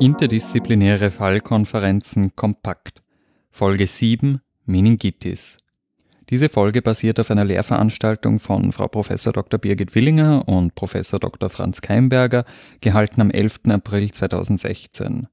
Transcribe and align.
Interdisziplinäre 0.00 1.10
Fallkonferenzen 1.10 2.34
kompakt. 2.36 3.02
Folge 3.50 3.86
7 3.86 4.40
Meningitis. 4.64 5.58
Diese 6.30 6.48
Folge 6.48 6.82
basiert 6.82 7.18
auf 7.20 7.30
einer 7.30 7.44
Lehrveranstaltung 7.44 8.38
von 8.38 8.72
Frau 8.72 8.88
Prof. 8.88 9.08
Dr. 9.08 9.58
Birgit 9.58 9.94
Willinger 9.94 10.46
und 10.46 10.74
Prof. 10.74 10.92
Dr. 10.92 11.48
Franz 11.50 11.80
Keimberger, 11.80 12.44
gehalten 12.80 13.20
am 13.20 13.30
11. 13.30 13.60
April 13.68 14.10
2016. 14.10 15.26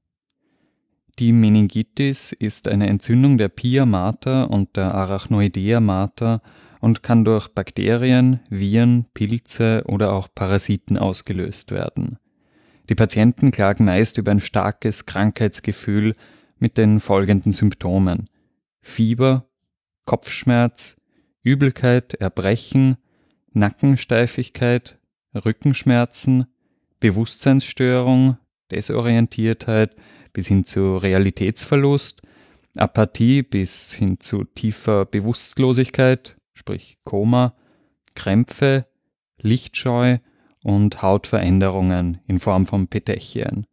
Die 1.18 1.32
Meningitis 1.32 2.32
ist 2.32 2.68
eine 2.68 2.88
Entzündung 2.88 3.38
der 3.38 3.48
Pia 3.48 3.86
mater 3.86 4.50
und 4.50 4.76
der 4.76 4.94
Arachnoidea 4.94 5.80
mater 5.80 6.42
und 6.80 7.02
kann 7.02 7.24
durch 7.24 7.48
Bakterien, 7.48 8.40
Viren, 8.50 9.06
Pilze 9.14 9.84
oder 9.86 10.12
auch 10.12 10.28
Parasiten 10.34 10.98
ausgelöst 10.98 11.70
werden. 11.70 12.18
Die 12.88 12.94
Patienten 12.94 13.50
klagen 13.50 13.84
meist 13.84 14.18
über 14.18 14.30
ein 14.30 14.40
starkes 14.40 15.06
Krankheitsgefühl 15.06 16.14
mit 16.58 16.78
den 16.78 17.00
folgenden 17.00 17.52
Symptomen. 17.52 18.30
Fieber, 18.80 19.48
Kopfschmerz, 20.04 20.96
Übelkeit, 21.42 22.14
Erbrechen, 22.14 22.96
Nackensteifigkeit, 23.52 24.98
Rückenschmerzen, 25.34 26.46
Bewusstseinsstörung, 27.00 28.38
Desorientiertheit 28.70 29.96
bis 30.32 30.46
hin 30.46 30.64
zu 30.64 30.96
Realitätsverlust, 30.96 32.22
Apathie 32.76 33.42
bis 33.42 33.92
hin 33.92 34.20
zu 34.20 34.44
tiefer 34.44 35.06
Bewusstlosigkeit, 35.06 36.36
sprich 36.52 36.98
Koma, 37.04 37.56
Krämpfe, 38.14 38.86
Lichtscheu 39.40 40.18
und 40.66 41.00
Hautveränderungen 41.00 42.18
in 42.26 42.40
Form 42.40 42.66
von 42.66 42.88
Petechien. 42.88 43.68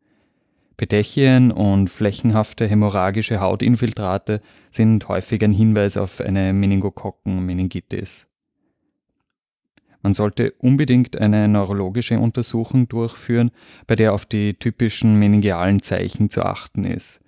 Petechien 0.77 1.51
und 1.51 1.89
flächenhafte 1.89 2.67
hämorrhagische 2.67 3.41
Hautinfiltrate 3.41 4.41
sind 4.69 5.07
häufig 5.07 5.43
ein 5.43 5.53
Hinweis 5.53 5.97
auf 5.97 6.21
eine 6.21 6.53
Meningokokken-Meningitis. 6.53 8.27
Man 10.03 10.13
sollte 10.13 10.51
unbedingt 10.59 11.17
eine 11.17 11.47
neurologische 11.47 12.19
Untersuchung 12.19 12.87
durchführen, 12.87 13.49
bei 13.87 13.95
der 13.95 14.13
auf 14.13 14.27
die 14.27 14.53
typischen 14.53 15.17
meningialen 15.17 15.81
Zeichen 15.81 16.29
zu 16.29 16.43
achten 16.43 16.83
ist. 16.83 17.21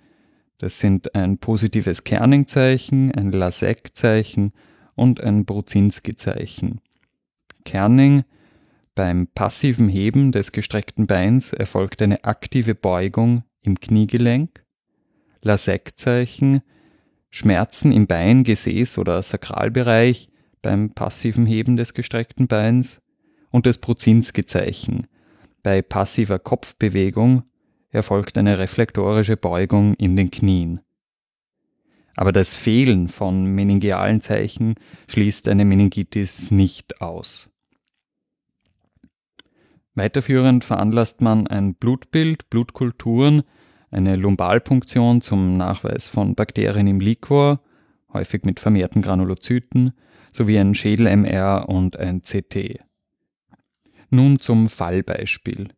Das 0.58 0.78
sind 0.78 1.16
ein 1.16 1.38
positives 1.38 2.04
Kerning-Zeichen, 2.04 3.12
ein 3.12 3.32
Lasek-Zeichen 3.32 4.52
und 4.94 5.20
ein 5.20 5.44
Bruzinski-Zeichen. 5.44 6.80
Kerning 7.64 8.22
beim 8.96 9.28
passiven 9.28 9.88
Heben 9.88 10.32
des 10.32 10.50
gestreckten 10.50 11.06
Beins 11.06 11.52
erfolgt 11.52 12.02
eine 12.02 12.24
aktive 12.24 12.74
Beugung 12.74 13.44
im 13.60 13.78
Kniegelenk. 13.78 14.64
Lasek-Zeichen 15.42 16.62
Schmerzen 17.30 17.92
im 17.92 18.06
Bein, 18.06 18.44
Gesäß 18.44 18.96
oder 18.96 19.22
Sakralbereich 19.22 20.30
beim 20.62 20.90
passiven 20.90 21.44
Heben 21.44 21.76
des 21.76 21.92
gestreckten 21.92 22.48
Beins 22.48 23.02
und 23.50 23.66
das 23.66 23.78
Bruzinski-Zeichen. 23.78 25.06
Bei 25.62 25.82
passiver 25.82 26.38
Kopfbewegung 26.38 27.42
erfolgt 27.90 28.38
eine 28.38 28.58
reflektorische 28.58 29.36
Beugung 29.36 29.94
in 29.94 30.16
den 30.16 30.30
Knien. 30.30 30.80
Aber 32.16 32.32
das 32.32 32.54
Fehlen 32.54 33.08
von 33.08 33.44
meningealen 33.44 34.22
Zeichen 34.22 34.74
schließt 35.08 35.48
eine 35.48 35.66
Meningitis 35.66 36.50
nicht 36.50 37.02
aus. 37.02 37.50
Weiterführend 39.96 40.62
veranlasst 40.62 41.22
man 41.22 41.46
ein 41.46 41.74
Blutbild, 41.74 42.50
Blutkulturen, 42.50 43.42
eine 43.90 44.16
Lumbalpunktion 44.16 45.22
zum 45.22 45.56
Nachweis 45.56 46.10
von 46.10 46.34
Bakterien 46.34 46.86
im 46.86 47.00
Liquor, 47.00 47.62
häufig 48.12 48.44
mit 48.44 48.60
vermehrten 48.60 49.00
Granulozyten, 49.00 49.92
sowie 50.32 50.58
ein 50.58 50.74
Schädel-MR 50.74 51.70
und 51.70 51.96
ein 51.96 52.20
CT. 52.20 52.80
Nun 54.10 54.38
zum 54.38 54.68
Fallbeispiel. 54.68 55.68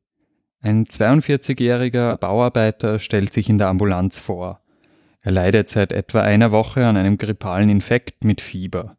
Ein 0.61 0.87
42-jähriger 0.87 2.17
Bauarbeiter 2.17 2.99
stellt 2.99 3.33
sich 3.33 3.49
in 3.49 3.59
der 3.59 3.69
Ambulanz 3.69 4.19
vor. 4.19 4.62
Er 5.21 5.31
leidet 5.31 5.69
seit 5.69 5.93
etwa 5.93 6.23
einer 6.23 6.50
Woche 6.50 6.85
an 6.87 6.97
einem 6.97 7.19
grippalen 7.19 7.69
Infekt 7.69 8.25
mit 8.25 8.41
Fieber. 8.41 8.97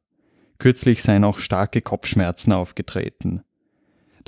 Kürzlich 0.60 1.04
seien 1.04 1.26
auch 1.26 1.40
starke 1.40 1.82
Kopfschmerzen 1.82 2.54
aufgetreten. 2.54 3.42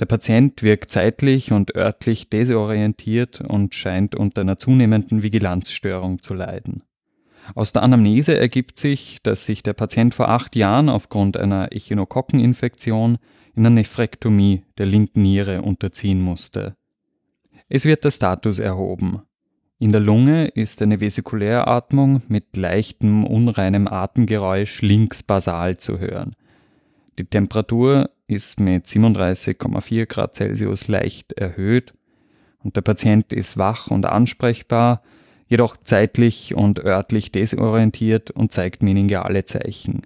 Der 0.02 0.06
Patient 0.06 0.64
wirkt 0.64 0.90
zeitlich 0.90 1.52
und 1.52 1.76
örtlich 1.76 2.28
desorientiert 2.28 3.40
und 3.40 3.72
scheint 3.72 4.16
unter 4.16 4.40
einer 4.40 4.58
zunehmenden 4.58 5.22
Vigilanzstörung 5.22 6.20
zu 6.22 6.34
leiden. 6.34 6.82
Aus 7.54 7.72
der 7.72 7.84
Anamnese 7.84 8.36
ergibt 8.36 8.80
sich, 8.80 9.22
dass 9.22 9.46
sich 9.46 9.62
der 9.62 9.74
Patient 9.74 10.12
vor 10.12 10.28
acht 10.28 10.56
Jahren 10.56 10.88
aufgrund 10.88 11.36
einer 11.36 11.70
Echinokokkeninfektion 11.70 13.18
in 13.54 13.62
einer 13.64 13.70
Nephrektomie 13.70 14.64
der 14.76 14.86
linken 14.86 15.22
Niere 15.22 15.62
unterziehen 15.62 16.20
musste. 16.20 16.74
Es 17.68 17.84
wird 17.84 18.02
der 18.02 18.10
Status 18.10 18.58
erhoben. 18.58 19.22
In 19.78 19.92
der 19.92 20.00
Lunge 20.00 20.48
ist 20.48 20.82
eine 20.82 20.98
Vesikuläratmung 20.98 22.22
mit 22.26 22.56
leichtem, 22.56 23.24
unreinem 23.24 23.86
Atemgeräusch 23.86 24.82
links 24.82 25.22
basal 25.22 25.76
zu 25.76 26.00
hören. 26.00 26.34
Die 27.20 27.24
Temperatur 27.24 28.10
ist 28.26 28.60
mit 28.60 28.86
37,4 28.86 30.06
Grad 30.06 30.34
Celsius 30.34 30.88
leicht 30.88 31.32
erhöht 31.32 31.94
und 32.58 32.76
der 32.76 32.82
Patient 32.82 33.32
ist 33.32 33.58
wach 33.58 33.88
und 33.88 34.06
ansprechbar, 34.06 35.02
jedoch 35.48 35.76
zeitlich 35.76 36.54
und 36.54 36.84
örtlich 36.84 37.32
desorientiert 37.32 38.30
und 38.30 38.52
zeigt 38.52 38.82
meningeale 38.82 39.44
Zeichen. 39.44 40.02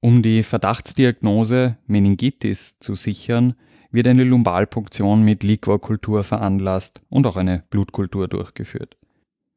Um 0.00 0.22
die 0.22 0.42
Verdachtsdiagnose 0.42 1.76
Meningitis 1.86 2.78
zu 2.78 2.94
sichern, 2.94 3.54
wird 3.90 4.06
eine 4.06 4.24
Lumbalpunktion 4.24 5.22
mit 5.22 5.42
Liquorkultur 5.42 6.22
veranlasst 6.22 7.02
und 7.08 7.26
auch 7.26 7.36
eine 7.36 7.64
Blutkultur 7.70 8.28
durchgeführt. 8.28 8.96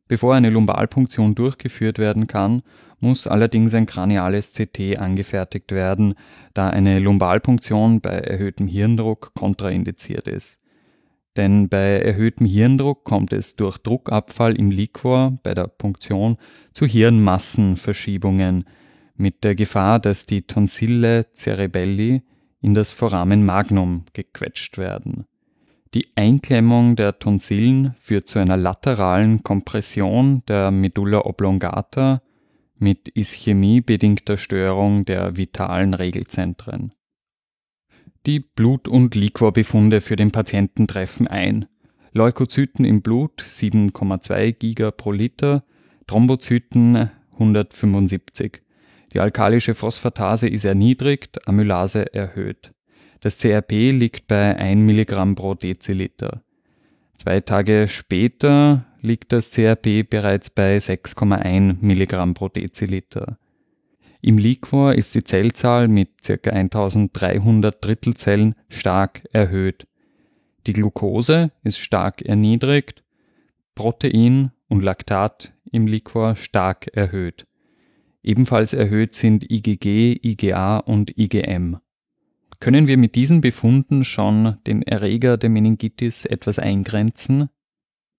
Bevor 0.07 0.35
eine 0.35 0.49
Lumbalpunktion 0.49 1.33
durchgeführt 1.33 1.97
werden 1.97 2.27
kann, 2.27 2.61
muss 2.99 3.27
allerdings 3.27 3.73
ein 3.73 3.85
kraniales 3.85 4.53
CT 4.53 4.97
angefertigt 4.97 5.71
werden, 5.71 6.15
da 6.53 6.69
eine 6.69 6.99
Lumbalpunktion 6.99 8.01
bei 8.01 8.11
erhöhtem 8.11 8.67
Hirndruck 8.67 9.33
kontraindiziert 9.33 10.27
ist. 10.27 10.59
Denn 11.35 11.67
bei 11.67 11.99
erhöhtem 11.99 12.45
Hirndruck 12.45 13.03
kommt 13.03 13.33
es 13.33 13.55
durch 13.55 13.77
Druckabfall 13.79 14.57
im 14.57 14.71
Liquor 14.71 15.39
bei 15.41 15.53
der 15.53 15.67
Punktion 15.67 16.37
zu 16.73 16.85
Hirnmassenverschiebungen 16.85 18.65
mit 19.15 19.43
der 19.43 19.55
Gefahr, 19.55 19.99
dass 19.99 20.25
die 20.25 20.43
Tonsille 20.43 21.25
cerebelli 21.33 22.21
in 22.61 22.73
das 22.73 22.91
Foramen 22.91 23.45
magnum 23.45 24.05
gequetscht 24.13 24.77
werden. 24.77 25.25
Die 25.93 26.07
Einklemmung 26.15 26.95
der 26.95 27.19
Tonsillen 27.19 27.93
führt 27.99 28.27
zu 28.27 28.39
einer 28.39 28.57
lateralen 28.57 29.43
Kompression 29.43 30.41
der 30.47 30.71
Medulla 30.71 31.19
oblongata 31.25 32.23
mit 32.79 33.09
Ischämie-bedingter 33.15 34.37
Störung 34.37 35.05
der 35.05 35.37
vitalen 35.37 35.93
Regelzentren. 35.93 36.93
Die 38.25 38.39
Blut- 38.39 38.87
und 38.87 39.13
Liquorbefunde 39.13 40.01
für 40.01 40.15
den 40.15 40.31
Patienten 40.31 40.87
treffen 40.87 41.27
ein. 41.27 41.67
Leukozyten 42.11 42.85
im 42.85 43.01
Blut 43.01 43.43
7,2 43.43 44.51
Giga 44.53 44.89
pro 44.89 45.11
Liter, 45.11 45.63
Thrombozyten 46.07 47.11
175. 47.33 48.63
Die 49.13 49.19
alkalische 49.19 49.75
Phosphatase 49.75 50.47
ist 50.47 50.65
erniedrigt, 50.65 51.47
Amylase 51.47 52.13
erhöht. 52.15 52.71
Das 53.23 53.37
CRP 53.37 53.91
liegt 53.91 54.27
bei 54.27 54.57
1 54.57 54.81
Milligramm 54.81 55.35
pro 55.35 55.53
Deziliter. 55.53 56.43
Zwei 57.15 57.39
Tage 57.39 57.87
später 57.87 58.85
liegt 58.99 59.31
das 59.31 59.51
CRP 59.51 60.03
bereits 60.03 60.49
bei 60.49 60.75
6,1 60.75 61.77
Milligramm 61.79 62.33
pro 62.33 62.49
Deziliter. 62.49 63.37
Im 64.21 64.37
Liquor 64.37 64.95
ist 64.95 65.15
die 65.15 65.23
Zellzahl 65.23 65.87
mit 65.87 66.09
ca. 66.21 66.49
1300 66.51 67.77
Drittelzellen 67.85 68.55
stark 68.67 69.23
erhöht. 69.31 69.87
Die 70.67 70.73
Glucose 70.73 71.51
ist 71.63 71.79
stark 71.79 72.23
erniedrigt, 72.23 73.05
Protein 73.73 74.51
und 74.67 74.83
Laktat 74.83 75.53
im 75.71 75.87
Liquor 75.87 76.35
stark 76.35 76.87
erhöht. 76.87 77.45
Ebenfalls 78.21 78.73
erhöht 78.73 79.15
sind 79.15 79.49
IgG, 79.49 80.19
IgA 80.21 80.79
und 80.79 81.17
IgM. 81.17 81.77
Können 82.63 82.87
wir 82.87 82.97
mit 82.97 83.15
diesen 83.15 83.41
Befunden 83.41 84.05
schon 84.05 84.55
den 84.65 84.83
Erreger 84.83 85.35
der 85.35 85.49
Meningitis 85.49 86.23
etwas 86.23 86.59
eingrenzen? 86.59 87.49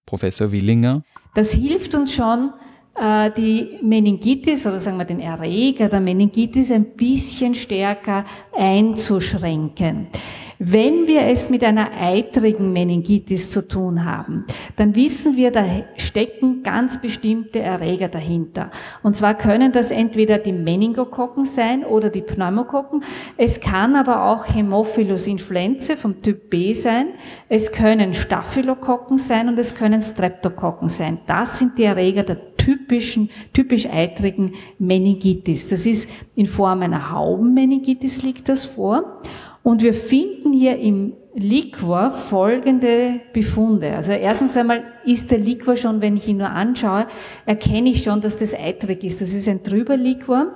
Professor 0.05 0.51
Willinger? 0.51 1.01
Das 1.33 1.51
hilft 1.51 1.95
uns 1.95 2.13
schon, 2.13 2.51
äh, 2.95 3.31
die 3.31 3.79
Meningitis 3.81 4.67
oder 4.67 4.79
sagen 4.79 4.99
wir 4.99 5.05
den 5.05 5.19
Erreger 5.19 5.89
der 5.89 5.99
Meningitis 5.99 6.71
ein 6.71 6.95
bisschen 6.95 7.55
stärker 7.55 8.23
einzuschränken. 8.55 10.09
Wenn 10.57 11.05
wir 11.05 11.23
es 11.23 11.49
mit 11.49 11.63
einer 11.63 11.91
eitrigen 11.91 12.71
Meningitis 12.71 13.49
zu 13.49 13.67
tun 13.67 14.05
haben, 14.05 14.45
dann 14.77 14.95
wissen 14.95 15.35
wir, 15.35 15.51
da 15.51 15.65
stecken 15.97 16.63
ganz 16.63 17.01
bestimmte 17.01 17.59
Erreger 17.59 18.07
dahinter. 18.07 18.71
Und 19.03 19.17
zwar 19.17 19.35
können 19.35 19.73
das 19.73 19.91
entweder 19.91 20.37
die 20.37 20.53
Meningokokken 20.53 21.43
sein 21.43 21.83
oder 21.83 22.09
die 22.09 22.21
Pneumokokken. 22.21 23.03
Es 23.37 23.59
kann 23.59 23.95
aber 23.95 24.27
auch 24.31 24.45
Hämophilus 24.47 25.27
influenzae 25.27 25.97
vom 25.97 26.21
Typ 26.21 26.49
B 26.49 26.73
sein. 26.73 27.09
Es 27.49 27.71
können 27.73 28.13
Staphylokokken 28.13 29.17
sein 29.17 29.49
und 29.49 29.59
es 29.59 29.75
können 29.75 30.01
Streptokokken 30.01 30.87
sein. 30.87 31.19
Das 31.27 31.59
sind 31.59 31.77
die 31.77 31.83
Erreger 31.83 32.23
der 32.23 32.55
typischen, 32.55 33.29
typisch 33.53 33.87
eitrigen 33.87 34.53
Meningitis. 34.79 35.67
Das 35.67 35.85
ist 35.85 36.09
in 36.35 36.45
Form 36.45 36.81
einer 36.81 37.11
Haubenmeningitis 37.11 38.23
liegt 38.23 38.49
das 38.49 38.65
vor. 38.65 39.21
Und 39.65 39.81
wir 39.81 39.95
finden 39.95 40.53
hier 40.53 40.77
im 40.77 41.13
Liquor 41.33 42.11
folgende 42.11 43.19
Befunde. 43.33 43.95
Also 43.95 44.11
erstens 44.11 44.55
einmal 44.55 44.83
ist 45.05 45.31
der 45.31 45.39
Liquor 45.39 45.75
schon, 45.75 46.03
wenn 46.03 46.17
ich 46.17 46.27
ihn 46.27 46.37
nur 46.37 46.51
anschaue, 46.51 47.07
erkenne 47.47 47.89
ich 47.89 48.03
schon, 48.03 48.21
dass 48.21 48.37
das 48.37 48.53
eitrig 48.53 49.03
ist. 49.03 49.21
Das 49.21 49.33
ist 49.33 49.49
ein 49.49 49.63
trüber 49.63 49.97
Liquor. 49.97 50.53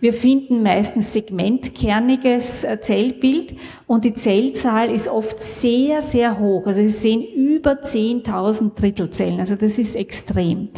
Wir 0.00 0.12
finden 0.12 0.62
meistens 0.62 1.14
segmentkerniges 1.14 2.64
äh, 2.64 2.78
Zellbild 2.80 3.54
und 3.86 4.04
die 4.04 4.12
Zellzahl 4.12 4.90
ist 4.90 5.08
oft 5.08 5.40
sehr, 5.40 6.02
sehr 6.02 6.38
hoch. 6.38 6.66
Also 6.66 6.82
Sie 6.82 6.88
sehen 6.88 7.22
über 7.22 7.72
10.000 7.72 8.74
Drittelzellen. 8.74 9.40
Also 9.40 9.56
das 9.56 9.78
ist 9.78 9.96
extrem. 9.96 10.68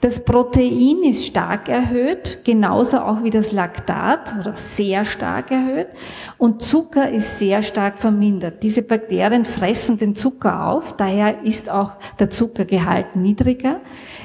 Das 0.00 0.24
Protein 0.24 1.02
ist 1.02 1.26
stark 1.26 1.68
erhöht, 1.68 2.40
genauso 2.44 2.98
auch 2.98 3.24
wie 3.24 3.30
das 3.30 3.50
Laktat 3.50 4.34
oder 4.38 4.54
sehr 4.54 5.04
stark 5.04 5.50
erhöht. 5.50 5.88
Und 6.36 6.62
Zucker 6.62 7.10
ist 7.10 7.38
sehr 7.38 7.62
stark 7.62 7.98
vermindert. 7.98 8.62
Diese 8.62 8.82
Bakterien 8.82 9.44
fressen 9.44 9.98
den 9.98 10.14
Zucker 10.14 10.68
auf, 10.68 10.96
daher 10.96 11.42
ist 11.42 11.68
auch 11.70 11.92
der 12.20 12.30
Zuckergehalt 12.30 13.16
niedriger. 13.16 13.80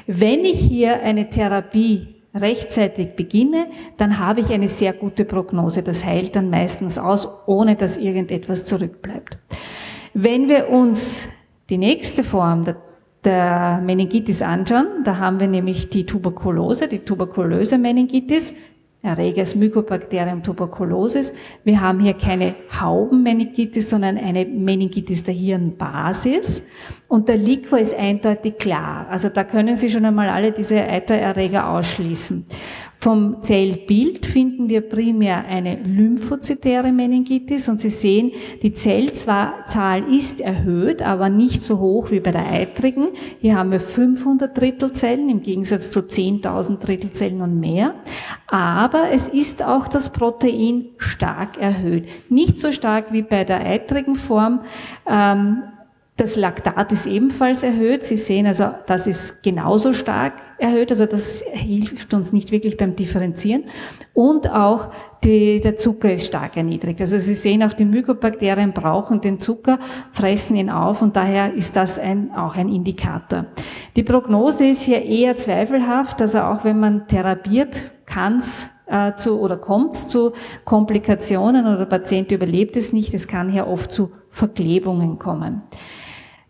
Wenn 0.06 0.44
ich 0.44 0.60
hier 0.60 1.00
eine 1.00 1.30
Therapie 1.30 2.13
rechtzeitig 2.34 3.14
beginne, 3.16 3.66
dann 3.96 4.18
habe 4.18 4.40
ich 4.40 4.52
eine 4.52 4.68
sehr 4.68 4.92
gute 4.92 5.24
Prognose. 5.24 5.82
Das 5.82 6.04
heilt 6.04 6.36
dann 6.36 6.50
meistens 6.50 6.98
aus, 6.98 7.28
ohne 7.46 7.76
dass 7.76 7.96
irgendetwas 7.96 8.64
zurückbleibt. 8.64 9.38
Wenn 10.14 10.48
wir 10.48 10.68
uns 10.68 11.28
die 11.70 11.78
nächste 11.78 12.24
Form 12.24 12.64
der 12.64 12.76
der 13.24 13.80
Meningitis 13.82 14.42
anschauen. 14.42 14.86
Da 15.04 15.18
haben 15.18 15.40
wir 15.40 15.48
nämlich 15.48 15.88
die 15.88 16.06
Tuberkulose, 16.06 16.88
die 16.88 17.00
tuberkulöse 17.00 17.78
Meningitis, 17.78 18.54
Erregers 19.04 19.54
Mycobacterium 19.54 20.42
tuberculosis. 20.42 21.32
Wir 21.62 21.80
haben 21.80 22.00
hier 22.00 22.14
keine 22.14 22.54
Haubenmeningitis, 22.80 23.90
sondern 23.90 24.16
eine 24.16 24.46
Meningitis 24.46 25.22
der 25.22 25.34
Hirnbasis. 25.34 26.64
Und 27.08 27.28
der 27.28 27.36
Liquor 27.36 27.78
ist 27.78 27.94
eindeutig 27.94 28.56
klar. 28.56 29.06
Also 29.10 29.28
da 29.28 29.44
können 29.44 29.76
Sie 29.76 29.90
schon 29.90 30.04
einmal 30.06 30.30
alle 30.30 30.52
diese 30.52 30.76
Eitererreger 30.76 31.68
ausschließen. 31.68 32.46
Vom 32.98 33.42
Zellbild 33.42 34.24
finden 34.24 34.70
wir 34.70 34.80
primär 34.80 35.44
eine 35.44 35.76
lymphozytäre 35.76 36.90
Meningitis 36.90 37.68
und 37.68 37.78
Sie 37.78 37.90
sehen, 37.90 38.32
die 38.62 38.72
Zellzahl 38.72 40.04
ist 40.10 40.40
erhöht, 40.40 41.02
aber 41.02 41.28
nicht 41.28 41.62
so 41.62 41.78
hoch 41.80 42.10
wie 42.10 42.20
bei 42.20 42.32
der 42.32 42.50
eitrigen. 42.50 43.08
Hier 43.40 43.58
haben 43.58 43.72
wir 43.72 43.80
500 43.80 44.58
Drittelzellen 44.58 45.28
im 45.28 45.42
Gegensatz 45.42 45.90
zu 45.90 46.00
10.000 46.00 46.78
Drittelzellen 46.78 47.42
und 47.42 47.60
mehr. 47.60 47.94
Aber 48.46 48.93
es 49.10 49.28
ist 49.28 49.62
auch 49.62 49.88
das 49.88 50.10
Protein 50.10 50.86
stark 50.98 51.58
erhöht. 51.58 52.08
Nicht 52.28 52.60
so 52.60 52.72
stark 52.72 53.12
wie 53.12 53.22
bei 53.22 53.44
der 53.44 53.60
eitrigen 53.60 54.16
Form. 54.16 54.60
Ähm, 55.08 55.62
das 56.16 56.36
Laktat 56.36 56.92
ist 56.92 57.06
ebenfalls 57.06 57.64
erhöht. 57.64 58.04
Sie 58.04 58.16
sehen 58.16 58.46
also, 58.46 58.70
das 58.86 59.08
ist 59.08 59.42
genauso 59.42 59.92
stark 59.92 60.34
erhöht. 60.58 60.92
Also 60.92 61.06
das 61.06 61.42
hilft 61.50 62.14
uns 62.14 62.32
nicht 62.32 62.52
wirklich 62.52 62.76
beim 62.76 62.94
Differenzieren. 62.94 63.64
Und 64.12 64.48
auch 64.48 64.90
die, 65.24 65.60
der 65.60 65.76
Zucker 65.76 66.12
ist 66.12 66.26
stark 66.26 66.56
erniedrigt. 66.56 67.00
Also 67.00 67.18
Sie 67.18 67.34
sehen 67.34 67.64
auch, 67.64 67.72
die 67.72 67.84
Mykobakterien 67.84 68.72
brauchen 68.72 69.20
den 69.22 69.40
Zucker, 69.40 69.80
fressen 70.12 70.54
ihn 70.54 70.70
auf 70.70 71.02
und 71.02 71.16
daher 71.16 71.52
ist 71.52 71.74
das 71.74 71.98
ein, 71.98 72.30
auch 72.32 72.54
ein 72.54 72.68
Indikator. 72.68 73.46
Die 73.96 74.04
Prognose 74.04 74.68
ist 74.68 74.82
hier 74.82 75.02
eher 75.02 75.36
zweifelhaft. 75.36 76.22
Also 76.22 76.40
auch 76.40 76.62
wenn 76.62 76.78
man 76.78 77.08
therapiert, 77.08 77.90
kann 78.06 78.38
es 78.38 78.70
äh, 78.86 79.14
zu 79.14 79.40
oder 79.40 79.56
kommt 79.56 79.96
zu 79.96 80.32
Komplikationen 80.64 81.66
oder 81.66 81.78
der 81.78 81.86
Patient 81.86 82.32
überlebt 82.32 82.76
es 82.76 82.92
nicht. 82.92 83.14
Es 83.14 83.26
kann 83.26 83.48
hier 83.48 83.66
oft 83.66 83.92
zu 83.92 84.10
Verklebungen 84.30 85.18
kommen. 85.18 85.62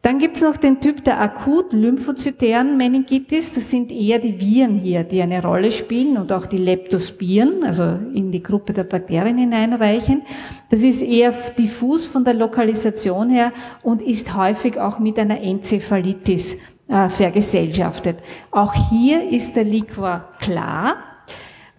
Dann 0.05 0.19
gibt's 0.19 0.43
noch 0.43 0.59
den 0.59 0.83
Typ 0.83 1.03
der 1.03 1.19
akut 1.19 1.73
lymphozytären 1.73 2.77
Meningitis. 2.77 3.53
Das 3.53 3.71
sind 3.71 3.91
eher 3.91 4.19
die 4.19 4.39
Viren 4.39 4.77
hier, 4.77 5.03
die 5.03 5.23
eine 5.23 5.43
Rolle 5.43 5.71
spielen 5.71 6.19
und 6.19 6.31
auch 6.31 6.45
die 6.45 6.59
Leptospiren, 6.59 7.65
also 7.65 7.85
in 8.13 8.31
die 8.31 8.43
Gruppe 8.43 8.75
der 8.75 8.85
Bakterien 8.85 9.39
hineinreichen. 9.39 10.21
Das 10.69 10.83
ist 10.83 11.01
eher 11.01 11.33
diffus 11.59 12.07
von 12.07 12.23
der 12.23 12.35
Lokalisation 12.35 13.31
her 13.31 13.55
und 13.83 14.03
ist 14.03 14.37
häufig 14.37 14.79
auch 14.79 14.99
mit 14.99 15.19
einer 15.19 15.41
Enzephalitis 15.41 16.59
äh, 16.87 17.09
vergesellschaftet. 17.09 18.19
Auch 18.51 18.75
hier 18.91 19.27
ist 19.31 19.57
der 19.57 19.65
Liquor 19.65 20.29
klar. 20.39 21.14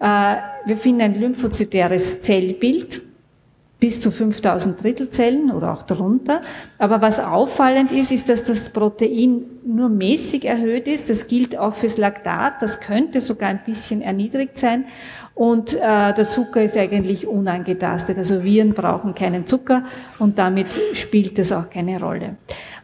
Äh, 0.00 0.36
wir 0.66 0.76
finden 0.76 1.02
ein 1.02 1.20
lymphozytäres 1.20 2.20
Zellbild 2.20 3.02
bis 3.78 4.00
zu 4.00 4.10
5000 4.10 4.82
Drittelzellen 4.82 5.50
oder 5.50 5.72
auch 5.72 5.82
darunter. 5.82 6.40
Aber 6.78 7.02
was 7.02 7.20
auffallend 7.20 7.92
ist, 7.92 8.10
ist, 8.10 8.28
dass 8.28 8.42
das 8.42 8.70
Protein 8.70 9.42
nur 9.66 9.88
mäßig 9.88 10.46
erhöht 10.46 10.88
ist. 10.88 11.10
Das 11.10 11.26
gilt 11.26 11.58
auch 11.58 11.74
fürs 11.74 11.98
Laktat. 11.98 12.62
Das 12.62 12.80
könnte 12.80 13.20
sogar 13.20 13.50
ein 13.50 13.60
bisschen 13.66 14.00
erniedrigt 14.00 14.58
sein. 14.58 14.86
Und 15.36 15.74
äh, 15.74 16.14
der 16.14 16.30
Zucker 16.30 16.62
ist 16.62 16.78
eigentlich 16.78 17.26
unangetastet. 17.26 18.16
Also 18.16 18.42
Viren 18.42 18.72
brauchen 18.72 19.14
keinen 19.14 19.46
Zucker 19.46 19.84
und 20.18 20.38
damit 20.38 20.68
spielt 20.94 21.38
das 21.38 21.52
auch 21.52 21.68
keine 21.68 22.00
Rolle. 22.00 22.36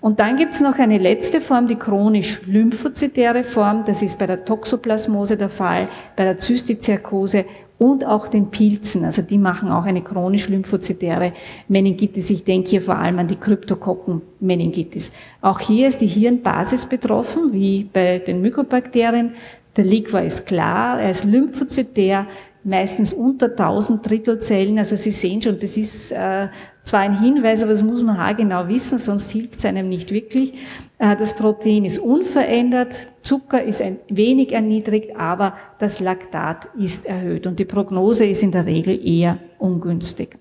Und 0.02 0.20
dann 0.20 0.36
gibt's 0.36 0.60
noch 0.60 0.78
eine 0.78 0.98
letzte 0.98 1.40
Form, 1.40 1.66
die 1.66 1.76
chronisch 1.76 2.42
lymphozytäre 2.44 3.42
Form. 3.44 3.84
Das 3.86 4.02
ist 4.02 4.18
bei 4.18 4.26
der 4.26 4.44
Toxoplasmose 4.44 5.38
der 5.38 5.48
Fall, 5.48 5.88
bei 6.14 6.24
der 6.24 6.36
Zystizirkose 6.36 7.46
und 7.78 8.04
auch 8.04 8.28
den 8.28 8.50
Pilzen. 8.50 9.06
Also 9.06 9.22
die 9.22 9.38
machen 9.38 9.70
auch 9.70 9.84
eine 9.84 10.02
chronisch 10.02 10.48
lymphozytäre 10.48 11.32
Meningitis. 11.68 12.28
Ich 12.28 12.44
denke 12.44 12.68
hier 12.68 12.82
vor 12.82 12.96
allem 12.96 13.18
an 13.18 13.28
die 13.28 13.36
Kryptokokken-Meningitis. 13.36 15.10
Auch 15.40 15.58
hier 15.58 15.88
ist 15.88 16.02
die 16.02 16.06
Hirnbasis 16.06 16.84
betroffen, 16.84 17.52
wie 17.52 17.84
bei 17.90 18.18
den 18.18 18.42
Mykobakterien. 18.42 19.36
Der 19.76 19.84
Liquor 19.84 20.20
ist 20.20 20.44
klar, 20.44 21.00
er 21.00 21.10
ist 21.10 21.24
lymphozytär, 21.24 22.26
meistens 22.64 23.12
unter 23.12 23.46
1000 23.46 24.08
Drittelzellen. 24.08 24.78
Also 24.78 24.96
Sie 24.96 25.10
sehen 25.10 25.40
schon, 25.40 25.58
das 25.58 25.76
ist 25.76 26.12
äh, 26.12 26.48
zwar 26.84 27.00
ein 27.00 27.18
Hinweis, 27.18 27.62
aber 27.62 27.72
das 27.72 27.82
muss 27.82 28.02
man 28.02 28.18
haargenau 28.18 28.68
wissen, 28.68 28.98
sonst 28.98 29.30
hilft 29.30 29.58
es 29.58 29.64
einem 29.64 29.88
nicht 29.88 30.10
wirklich. 30.10 30.52
Äh, 30.98 31.16
das 31.16 31.34
Protein 31.34 31.84
ist 31.84 31.98
unverändert, 31.98 33.08
Zucker 33.22 33.62
ist 33.62 33.80
ein 33.80 33.98
wenig 34.08 34.52
erniedrigt, 34.52 35.16
aber 35.16 35.56
das 35.78 36.00
Laktat 36.00 36.68
ist 36.78 37.06
erhöht 37.06 37.46
und 37.46 37.58
die 37.58 37.64
Prognose 37.64 38.26
ist 38.26 38.42
in 38.42 38.52
der 38.52 38.66
Regel 38.66 39.04
eher 39.04 39.38
ungünstig. 39.58 40.38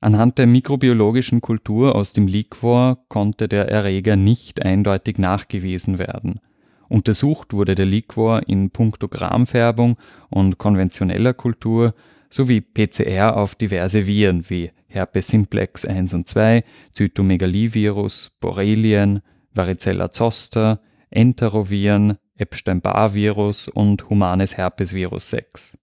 Anhand 0.00 0.38
der 0.38 0.46
mikrobiologischen 0.46 1.40
Kultur 1.40 1.94
aus 1.94 2.12
dem 2.12 2.26
Liquor 2.26 2.98
konnte 3.08 3.48
der 3.48 3.68
Erreger 3.70 4.16
nicht 4.16 4.62
eindeutig 4.62 5.18
nachgewiesen 5.18 5.98
werden. 5.98 6.40
Untersucht 6.88 7.52
wurde 7.52 7.74
der 7.74 7.86
Liquor 7.86 8.42
in 8.46 8.70
puncto 8.70 9.08
Gramfärbung 9.08 9.96
und 10.30 10.58
konventioneller 10.58 11.34
Kultur 11.34 11.94
sowie 12.28 12.60
PCR 12.60 13.36
auf 13.36 13.54
diverse 13.54 14.06
Viren 14.06 14.48
wie 14.48 14.70
Herpes 14.86 15.28
simplex 15.28 15.84
1 15.84 16.14
und 16.14 16.28
2, 16.28 16.64
Zytomegalivirus, 16.92 18.32
Borrelien, 18.40 19.22
Varicella 19.52 20.10
zoster, 20.10 20.80
Enteroviren, 21.10 22.16
Epstein-Barr-Virus 22.36 23.68
und 23.68 24.08
humanes 24.10 24.56
Herpesvirus 24.56 25.30
6. 25.30 25.78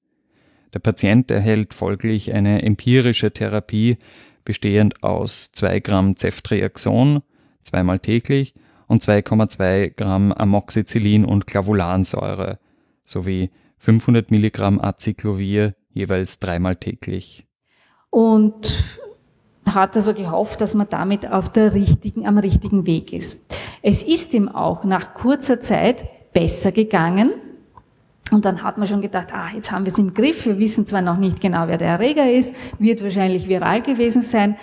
Der 0.74 0.80
Patient 0.80 1.32
erhält 1.32 1.74
folglich 1.74 2.34
eine 2.34 2.62
empirische 2.64 3.32
Therapie 3.32 3.98
bestehend 4.44 5.04
aus 5.04 5.52
2 5.54 5.80
Gramm 5.80 6.16
Ceftriaxon 6.18 7.22
zweimal 7.64 8.00
täglich 8.00 8.54
und 8.92 9.02
2,2 9.02 9.96
Gramm 9.96 10.34
Amoxicillin 10.34 11.24
und 11.24 11.48
Clavulansäure 11.48 12.60
sowie 13.06 13.50
500 13.78 14.32
Milligramm 14.32 14.82
Acyclovir 14.82 15.76
jeweils 15.94 16.40
dreimal 16.40 16.76
täglich. 16.76 17.48
Und 18.10 18.84
hat 19.66 19.96
also 19.96 20.14
gehofft, 20.14 20.60
dass 20.60 20.76
man 20.76 20.90
damit 20.90 21.26
auf 21.26 21.48
der 21.48 21.74
richtigen, 21.74 22.28
am 22.28 22.38
richtigen 22.38 22.86
Weg 22.86 23.14
ist. 23.14 23.38
Es 23.82 24.04
ist 24.04 24.34
ihm 24.34 24.50
auch 24.50 24.84
nach 24.84 25.14
kurzer 25.14 25.62
Zeit 25.62 26.34
besser 26.34 26.74
gegangen. 26.74 27.32
Und 28.34 28.44
dann 28.44 28.62
hat 28.62 28.78
man 28.78 28.88
schon 28.88 29.02
gedacht, 29.02 29.34
ah, 29.34 29.52
jetzt 29.56 29.72
haben 29.72 29.86
wir 29.86 29.94
es 29.94 30.00
im 30.00 30.14
Griff. 30.14 30.46
Wir 30.46 30.60
wissen 30.60 30.86
zwar 30.86 31.02
noch 31.02 31.18
nicht 31.18 31.40
genau, 31.40 31.70
wer 31.70 31.78
der 31.78 31.88
Erreger 31.88 32.30
ist, 32.30 32.54
wird 32.78 33.02
wahrscheinlich 33.02 33.48
viral 33.48 33.82
gewesen 33.82 34.22
sein. 34.22 34.58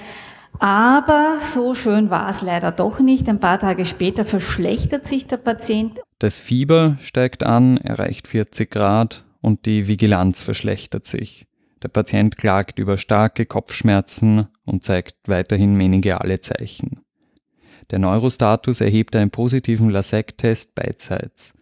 Aber 0.59 1.38
so 1.41 1.75
schön 1.75 2.11
war 2.11 2.29
es 2.31 2.43
leider 2.43 2.73
doch 2.73 3.00
nicht. 3.00 3.29
Ein 3.29 3.41
paar 3.41 3.61
Tage 3.61 3.85
später 3.85 4.25
verschlechtert 4.25 5.07
sich 5.07 5.27
der 5.27 5.37
Patient. 5.37 6.00
Das 6.19 6.41
Fieber 6.41 6.97
steigt 7.00 7.45
an, 7.45 7.77
erreicht 7.77 8.27
40 8.27 8.71
Grad 8.71 9.25
und 9.41 9.67
die 9.67 9.87
Vigilanz 9.87 10.43
verschlechtert 10.43 11.07
sich. 11.07 11.47
Der 11.83 11.88
Patient 11.88 12.37
klagt 12.37 12.79
über 12.81 12.99
starke 12.99 13.47
Kopfschmerzen 13.47 14.49
und 14.65 14.83
zeigt 14.83 15.15
weiterhin 15.29 15.75
meningeale 15.75 16.41
Zeichen. 16.41 17.03
Der 17.91 18.00
Neurostatus 18.00 18.81
erhebt 18.81 19.15
einen 19.15 19.31
positiven 19.31 19.91
LASEC-Test 19.91 20.75
beidseits. 20.75 21.55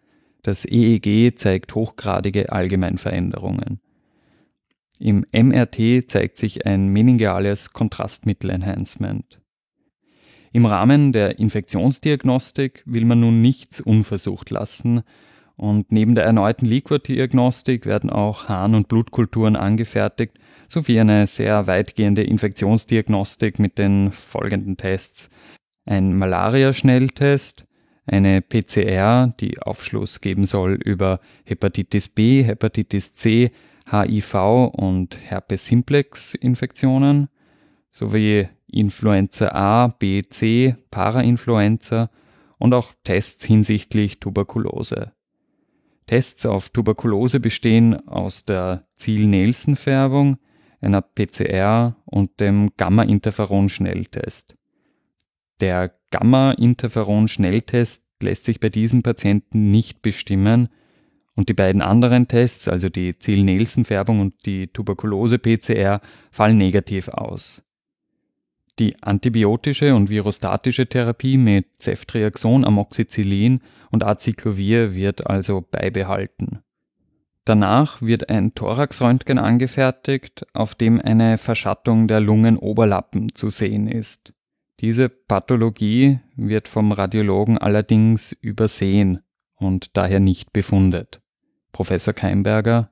Das 0.42 0.64
EEG 0.64 1.38
zeigt 1.38 1.74
hochgradige 1.74 2.50
Allgemeinveränderungen. 2.50 3.80
Im 4.98 5.24
MRT 5.32 6.08
zeigt 6.08 6.36
sich 6.36 6.66
ein 6.66 6.88
meningeales 6.88 7.72
Kontrastmittelenhancement. 7.72 9.40
Im 10.52 10.64
Rahmen 10.64 11.12
der 11.12 11.38
Infektionsdiagnostik 11.38 12.82
will 12.86 13.04
man 13.04 13.20
nun 13.20 13.42
nichts 13.42 13.80
unversucht 13.80 14.50
lassen 14.50 15.02
und 15.56 15.90
neben 15.90 16.14
der 16.14 16.24
erneuten 16.24 16.66
Liquor-Diagnostik 16.66 17.86
werden 17.86 18.10
auch 18.10 18.48
Harn- 18.48 18.74
und 18.74 18.88
Blutkulturen 18.88 19.56
angefertigt, 19.56 20.38
sowie 20.68 21.00
eine 21.00 21.26
sehr 21.26 21.66
weitgehende 21.66 22.22
Infektionsdiagnostik 22.22 23.58
mit 23.58 23.78
den 23.78 24.12
folgenden 24.12 24.76
Tests. 24.76 25.30
Ein 25.86 26.16
Malaria-Schnelltest, 26.16 27.64
eine 28.06 28.42
PCR, 28.42 29.34
die 29.40 29.60
Aufschluss 29.60 30.20
geben 30.20 30.44
soll 30.44 30.74
über 30.74 31.20
Hepatitis 31.44 32.08
B, 32.08 32.42
Hepatitis 32.42 33.14
C, 33.14 33.50
HIV 33.90 34.72
und 34.72 35.18
Herpes 35.20 35.66
simplex 35.66 36.34
Infektionen 36.34 37.28
sowie 37.90 38.48
Influenza 38.66 39.48
A, 39.48 39.88
B, 39.88 40.24
C, 40.28 40.76
Parainfluenza 40.90 42.10
und 42.58 42.74
auch 42.74 42.92
Tests 43.04 43.44
hinsichtlich 43.44 44.18
Tuberkulose. 44.20 45.12
Tests 46.06 46.46
auf 46.46 46.68
Tuberkulose 46.70 47.40
bestehen 47.40 48.06
aus 48.08 48.44
der 48.44 48.86
Ziel-Nelson-Färbung, 48.96 50.38
einer 50.80 51.02
PCR 51.02 51.96
und 52.04 52.40
dem 52.40 52.70
Gamma-Interferon-Schnelltest. 52.76 54.56
Der 55.60 55.92
Gamma-Interferon-Schnelltest 56.10 58.04
lässt 58.20 58.44
sich 58.44 58.60
bei 58.60 58.68
diesem 58.68 59.02
Patienten 59.02 59.70
nicht 59.70 60.02
bestimmen, 60.02 60.68
und 61.36 61.48
die 61.48 61.54
beiden 61.54 61.82
anderen 61.82 62.26
Tests, 62.26 62.66
also 62.66 62.88
die 62.88 63.18
Ziel-Nielsen-Färbung 63.18 64.20
und 64.20 64.46
die 64.46 64.66
Tuberkulose-PCR, 64.68 66.00
fallen 66.32 66.58
negativ 66.58 67.08
aus. 67.08 67.62
Die 68.78 69.02
antibiotische 69.02 69.94
und 69.94 70.10
virostatische 70.10 70.86
Therapie 70.86 71.38
mit 71.38 71.66
Ceftriaxon, 71.80 72.64
Amoxicillin 72.64 73.60
und 73.90 74.04
Acyclovir 74.04 74.94
wird 74.94 75.26
also 75.26 75.66
beibehalten. 75.70 76.60
Danach 77.46 78.02
wird 78.02 78.28
ein 78.28 78.54
Thoraxröntgen 78.54 79.38
angefertigt, 79.38 80.46
auf 80.52 80.74
dem 80.74 81.00
eine 81.00 81.38
Verschattung 81.38 82.08
der 82.08 82.20
Lungenoberlappen 82.20 83.34
zu 83.34 83.50
sehen 83.50 83.88
ist. 83.88 84.34
Diese 84.80 85.08
Pathologie 85.08 86.18
wird 86.34 86.68
vom 86.68 86.92
Radiologen 86.92 87.56
allerdings 87.56 88.32
übersehen 88.32 89.20
und 89.54 89.96
daher 89.96 90.20
nicht 90.20 90.52
befundet. 90.52 91.22
Professor 91.76 92.14
Keimberger. 92.14 92.88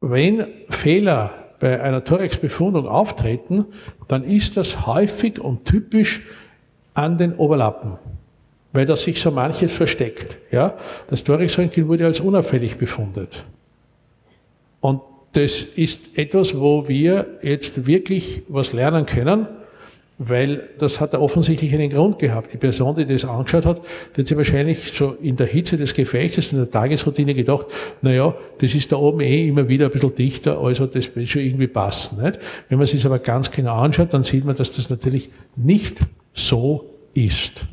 Wenn 0.00 0.46
Fehler 0.70 1.34
bei 1.60 1.82
einer 1.82 2.02
Thorax-Befundung 2.02 2.88
auftreten, 2.88 3.66
dann 4.08 4.24
ist 4.24 4.56
das 4.56 4.86
häufig 4.86 5.38
und 5.38 5.66
typisch 5.66 6.22
an 6.94 7.18
den 7.18 7.34
Oberlappen, 7.34 7.98
weil 8.72 8.86
da 8.86 8.96
sich 8.96 9.20
so 9.20 9.30
manches 9.30 9.70
versteckt. 9.70 10.38
Ja? 10.50 10.78
Das 11.08 11.24
Thorax-Röntgen 11.24 11.88
wurde 11.88 12.06
als 12.06 12.20
unauffällig 12.20 12.78
befundet. 12.78 13.44
Und 14.80 15.02
das 15.34 15.60
ist 15.62 16.16
etwas, 16.16 16.58
wo 16.58 16.88
wir 16.88 17.38
jetzt 17.42 17.86
wirklich 17.86 18.44
was 18.48 18.72
lernen 18.72 19.04
können, 19.04 19.46
weil 20.18 20.70
das 20.78 21.00
hat 21.00 21.14
offensichtlich 21.14 21.74
einen 21.74 21.90
Grund 21.90 22.18
gehabt. 22.18 22.52
Die 22.52 22.56
Person, 22.56 22.94
die 22.94 23.04
das 23.04 23.24
angeschaut 23.24 23.66
hat, 23.66 23.82
hat 24.16 24.26
sich 24.26 24.36
wahrscheinlich 24.36 24.92
so 24.92 25.12
in 25.12 25.36
der 25.36 25.46
Hitze 25.46 25.76
des 25.76 25.92
Gefechts, 25.94 26.52
in 26.52 26.58
der 26.58 26.70
Tagesroutine 26.70 27.34
gedacht, 27.34 27.66
na 28.02 28.12
ja, 28.12 28.34
das 28.58 28.74
ist 28.74 28.92
da 28.92 28.96
oben 28.96 29.20
eh 29.20 29.48
immer 29.48 29.68
wieder 29.68 29.86
ein 29.86 29.92
bisschen 29.92 30.14
dichter, 30.14 30.58
also 30.58 30.86
das 30.86 31.14
wird 31.14 31.28
schon 31.28 31.42
irgendwie 31.42 31.66
passen. 31.66 32.22
Nicht? 32.22 32.38
Wenn 32.68 32.78
man 32.78 32.86
sich 32.86 33.04
aber 33.04 33.18
ganz 33.18 33.50
genau 33.50 33.74
anschaut, 33.74 34.14
dann 34.14 34.24
sieht 34.24 34.44
man, 34.44 34.56
dass 34.56 34.72
das 34.72 34.88
natürlich 34.88 35.30
nicht 35.54 36.00
so 36.32 36.94
ist. 37.14 37.66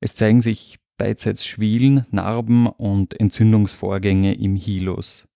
Es 0.00 0.14
zeigen 0.14 0.42
sich 0.42 0.78
beidseits 0.96 1.44
Schwielen, 1.44 2.06
Narben 2.10 2.66
und 2.66 3.18
Entzündungsvorgänge 3.18 4.34
im 4.34 4.56
Hilus. 4.56 5.26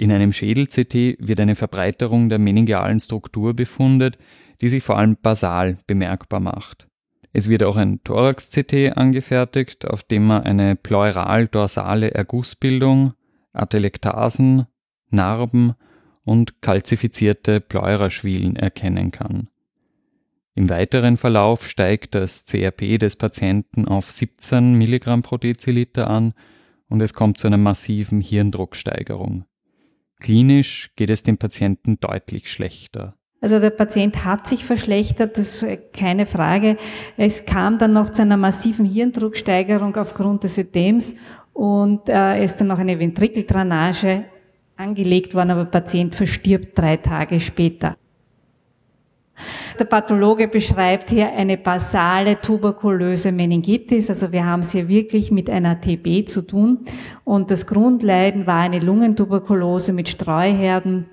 In 0.00 0.12
einem 0.12 0.32
Schädel-CT 0.32 1.18
wird 1.18 1.40
eine 1.40 1.54
Verbreiterung 1.54 2.30
der 2.30 2.38
meningealen 2.38 2.98
Struktur 3.00 3.52
befundet, 3.52 4.16
die 4.62 4.70
sich 4.70 4.82
vor 4.82 4.96
allem 4.96 5.18
basal 5.20 5.76
bemerkbar 5.86 6.40
macht. 6.40 6.88
Es 7.34 7.50
wird 7.50 7.62
auch 7.64 7.76
ein 7.76 8.02
Thorax-CT 8.02 8.96
angefertigt, 8.96 9.86
auf 9.86 10.02
dem 10.02 10.26
man 10.26 10.44
eine 10.44 10.74
pleural-dorsale 10.74 12.12
Ergussbildung, 12.12 13.12
Atelektasen, 13.52 14.64
Narben 15.10 15.74
und 16.24 16.62
kalzifizierte 16.62 17.60
Pleuraschwielen 17.60 18.56
erkennen 18.56 19.10
kann. 19.10 19.48
Im 20.54 20.70
weiteren 20.70 21.18
Verlauf 21.18 21.68
steigt 21.68 22.14
das 22.14 22.46
CRP 22.46 22.96
des 22.96 23.16
Patienten 23.16 23.86
auf 23.86 24.10
17 24.10 24.72
Milligramm 24.72 25.20
pro 25.20 25.36
Deziliter 25.36 26.08
an 26.08 26.32
und 26.88 27.02
es 27.02 27.12
kommt 27.12 27.36
zu 27.36 27.48
einer 27.48 27.58
massiven 27.58 28.22
Hirndrucksteigerung. 28.22 29.44
Klinisch 30.20 30.90
geht 30.96 31.10
es 31.10 31.22
dem 31.22 31.38
Patienten 31.38 31.98
deutlich 31.98 32.50
schlechter. 32.50 33.16
Also 33.40 33.58
der 33.58 33.70
Patient 33.70 34.24
hat 34.24 34.46
sich 34.46 34.64
verschlechtert, 34.66 35.38
das 35.38 35.62
ist 35.62 35.92
keine 35.94 36.26
Frage. 36.26 36.76
Es 37.16 37.46
kam 37.46 37.78
dann 37.78 37.94
noch 37.94 38.10
zu 38.10 38.22
einer 38.22 38.36
massiven 38.36 38.84
Hirndrucksteigerung 38.84 39.96
aufgrund 39.96 40.44
des 40.44 40.58
Ödems 40.58 41.14
und 41.54 42.08
äh, 42.08 42.44
ist 42.44 42.60
dann 42.60 42.66
noch 42.66 42.78
eine 42.78 42.98
Ventrikeldrainage 42.98 44.26
angelegt 44.76 45.34
worden, 45.34 45.52
aber 45.52 45.64
der 45.64 45.80
Patient 45.80 46.14
verstirbt 46.14 46.78
drei 46.78 46.98
Tage 46.98 47.40
später. 47.40 47.96
Der 49.78 49.84
Pathologe 49.84 50.48
beschreibt 50.48 51.10
hier 51.10 51.32
eine 51.32 51.56
basale 51.56 52.40
tuberkulöse 52.40 53.32
Meningitis. 53.32 54.08
Also 54.08 54.32
wir 54.32 54.44
haben 54.44 54.60
es 54.60 54.72
hier 54.72 54.88
wirklich 54.88 55.30
mit 55.30 55.48
einer 55.48 55.80
TB 55.80 56.28
zu 56.28 56.42
tun. 56.42 56.80
Und 57.24 57.50
das 57.50 57.66
Grundleiden 57.66 58.46
war 58.46 58.60
eine 58.60 58.80
Lungentuberkulose 58.80 59.92
mit 59.92 60.08
Streuherden, 60.08 61.06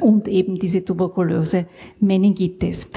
und 0.00 0.28
eben 0.28 0.58
diese 0.58 0.84
tuberkulöse 0.84 1.66
Meningitis. 2.00 2.88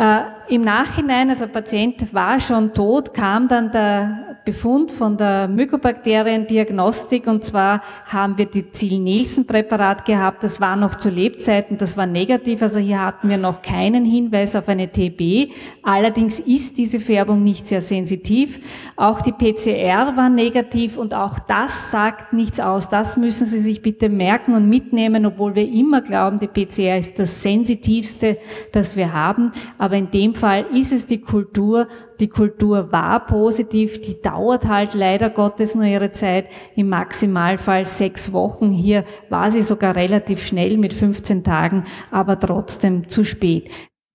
Äh, 0.00 0.54
Im 0.54 0.62
Nachhinein, 0.62 1.28
also 1.28 1.44
der 1.44 1.52
Patient 1.52 2.14
war 2.14 2.40
schon 2.40 2.72
tot, 2.72 3.12
kam 3.12 3.48
dann 3.48 3.70
der 3.70 4.30
Befund 4.44 4.90
von 4.90 5.16
der 5.16 5.46
Mykobakteriendiagnostik 5.46 7.26
und 7.26 7.44
zwar 7.44 7.82
haben 8.06 8.38
wir 8.38 8.46
die 8.46 8.70
Ziel-Nielsen-Präparat 8.70 10.04
gehabt, 10.06 10.42
das 10.42 10.60
war 10.60 10.74
noch 10.74 10.94
zu 10.94 11.10
Lebzeiten, 11.10 11.76
das 11.76 11.96
war 11.96 12.06
negativ, 12.06 12.62
also 12.62 12.78
hier 12.78 13.00
hatten 13.00 13.28
wir 13.28 13.36
noch 13.36 13.62
keinen 13.62 14.04
Hinweis 14.04 14.56
auf 14.56 14.68
eine 14.68 14.90
TB. 14.90 15.52
Allerdings 15.82 16.40
ist 16.40 16.78
diese 16.78 16.98
Färbung 16.98 17.44
nicht 17.44 17.66
sehr 17.66 17.82
sensitiv. 17.82 18.58
Auch 18.96 19.20
die 19.20 19.32
PCR 19.32 20.16
war 20.16 20.30
negativ 20.30 20.96
und 20.96 21.14
auch 21.14 21.38
das 21.38 21.90
sagt 21.90 22.32
nichts 22.32 22.58
aus. 22.58 22.88
Das 22.88 23.16
müssen 23.16 23.46
Sie 23.46 23.60
sich 23.60 23.82
bitte 23.82 24.08
merken 24.08 24.54
und 24.54 24.68
mitnehmen, 24.68 25.26
obwohl 25.26 25.54
wir 25.54 25.68
immer 25.68 26.00
glauben, 26.00 26.38
die 26.38 26.48
PCR 26.48 26.98
ist 26.98 27.18
das 27.18 27.42
sensitivste, 27.42 28.38
das 28.72 28.96
wir 28.96 29.12
haben. 29.12 29.52
Aber 29.90 29.98
in 29.98 30.12
dem 30.12 30.36
Fall 30.36 30.66
ist 30.72 30.92
es 30.92 31.04
die 31.04 31.20
Kultur. 31.20 31.88
Die 32.20 32.28
Kultur 32.28 32.92
war 32.92 33.26
positiv, 33.26 34.00
die 34.00 34.22
dauert 34.22 34.68
halt 34.68 34.94
leider 34.94 35.30
Gottes 35.30 35.74
nur 35.74 35.84
ihre 35.84 36.12
Zeit, 36.12 36.46
im 36.76 36.90
Maximalfall 36.90 37.84
sechs 37.84 38.32
Wochen. 38.32 38.70
Hier 38.70 39.04
war 39.30 39.50
sie 39.50 39.62
sogar 39.62 39.96
relativ 39.96 40.46
schnell 40.46 40.78
mit 40.78 40.94
15 40.94 41.42
Tagen, 41.42 41.86
aber 42.12 42.38
trotzdem 42.38 43.08
zu 43.08 43.24
spät. 43.24 43.68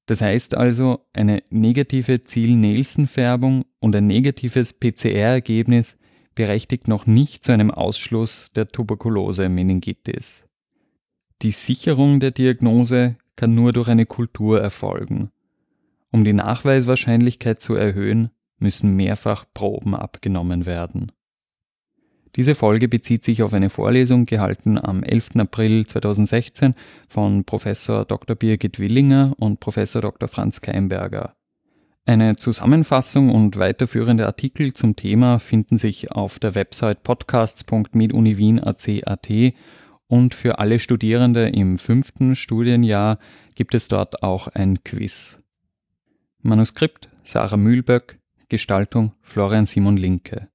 Das 0.06 0.22
heißt 0.22 0.56
also, 0.56 1.02
eine 1.12 1.44
negative 1.50 2.24
Ziel-Nielsen-Färbung 2.24 3.66
und 3.82 3.98
ein 3.98 4.08
negatives 4.08 4.72
PCR-Ergebnis 4.72 5.98
berechtigt 6.36 6.88
noch 6.88 7.06
nicht 7.06 7.44
zu 7.44 7.52
einem 7.52 7.70
Ausschluss 7.70 8.54
der 8.54 8.70
Tuberkulose-Meningitis. 8.70 10.46
Die 11.42 11.52
Sicherung 11.52 12.22
der 12.22 12.32
Diagnose 12.32 13.18
kann 13.36 13.54
nur 13.54 13.74
durch 13.74 13.90
eine 13.90 14.06
Kultur 14.06 14.62
erfolgen. 14.62 15.32
Um 16.16 16.24
die 16.24 16.32
Nachweiswahrscheinlichkeit 16.32 17.60
zu 17.60 17.76
erhöhen, 17.76 18.30
müssen 18.58 18.96
mehrfach 18.96 19.44
Proben 19.54 19.94
abgenommen 19.94 20.66
werden. 20.66 21.12
Diese 22.38 22.56
Folge 22.56 22.88
bezieht 22.88 23.26
sich 23.26 23.44
auf 23.44 23.54
eine 23.54 23.70
Vorlesung 23.70 24.26
gehalten 24.26 24.78
am 24.78 25.04
11. 25.04 25.32
April 25.36 25.86
2016 25.86 26.74
von 27.10 27.44
Professor 27.44 28.06
Dr. 28.06 28.38
Birgit 28.38 28.80
Willinger 28.80 29.34
und 29.40 29.60
Professor 29.60 30.02
Dr. 30.02 30.30
Franz 30.30 30.62
Keimberger. 30.62 31.36
Eine 32.06 32.38
Zusammenfassung 32.38 33.30
und 33.30 33.58
weiterführende 33.58 34.26
Artikel 34.26 34.72
zum 34.72 34.96
Thema 34.96 35.40
finden 35.40 35.78
sich 35.78 36.14
auf 36.14 36.40
der 36.40 36.56
Website 36.56 37.04
podcasts.meduniwien.ac.at 37.04 39.30
und 40.08 40.34
für 40.34 40.60
alle 40.60 40.80
Studierende 40.80 41.50
im 41.50 41.78
fünften 41.78 42.38
Studienjahr 42.38 43.20
gibt 43.56 43.76
es 43.76 43.90
dort 43.90 44.24
auch 44.24 44.48
ein 44.48 44.82
Quiz. 44.86 45.42
Manuskript 46.46 47.10
Sarah 47.24 47.58
Mühlböck, 47.58 48.20
Gestaltung 48.50 49.14
Florian 49.24 49.66
Simon 49.66 49.98
Linke 49.98 50.48